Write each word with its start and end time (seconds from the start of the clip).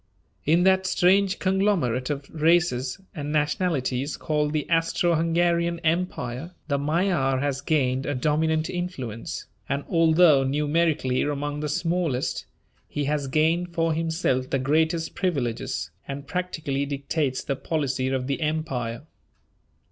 In 0.47 0.63
that 0.63 0.87
strange 0.87 1.37
conglomerate 1.37 2.09
of 2.09 2.27
races 2.33 2.99
and 3.13 3.31
nationalities 3.31 4.17
called 4.17 4.51
the 4.51 4.67
Austro 4.67 5.13
Hungarian 5.13 5.77
Empire, 5.81 6.55
the 6.67 6.79
Magyar 6.79 7.39
has 7.39 7.61
gained 7.61 8.07
a 8.07 8.15
dominant 8.15 8.67
influence, 8.67 9.45
and 9.69 9.83
although 9.87 10.43
numerically 10.43 11.21
among 11.21 11.59
the 11.59 11.69
smallest, 11.69 12.47
he 12.87 13.03
has 13.03 13.27
gained 13.27 13.75
for 13.75 13.93
himself 13.93 14.49
the 14.49 14.57
greatest 14.57 15.13
privileges, 15.13 15.91
and 16.07 16.25
practically 16.25 16.83
dictates 16.87 17.43
the 17.43 17.55
policy 17.55 18.07
of 18.07 18.25
the 18.25 18.41
Empire. 18.41 19.03